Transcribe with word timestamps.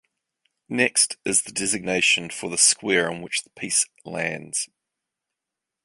Next 0.67 1.17
is 1.25 1.43
the 1.43 1.51
designation 1.51 2.31
for 2.31 2.49
the 2.49 2.57
square 2.57 3.07
on 3.11 3.21
which 3.21 3.43
the 3.43 3.51
piece 3.51 3.85
lands. 4.03 4.67